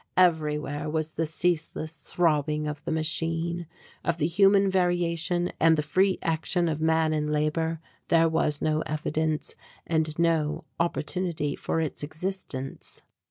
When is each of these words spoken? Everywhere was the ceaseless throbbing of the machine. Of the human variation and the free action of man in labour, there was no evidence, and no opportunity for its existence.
Everywhere 0.17 0.89
was 0.89 1.11
the 1.11 1.27
ceaseless 1.27 1.95
throbbing 1.97 2.65
of 2.67 2.83
the 2.85 2.91
machine. 2.91 3.67
Of 4.03 4.17
the 4.17 4.25
human 4.25 4.67
variation 4.67 5.51
and 5.59 5.77
the 5.77 5.83
free 5.83 6.17
action 6.23 6.67
of 6.67 6.81
man 6.81 7.13
in 7.13 7.27
labour, 7.27 7.79
there 8.07 8.27
was 8.27 8.63
no 8.63 8.81
evidence, 8.87 9.53
and 9.85 10.17
no 10.17 10.63
opportunity 10.79 11.55
for 11.55 11.79
its 11.79 12.01
existence. 12.01 13.03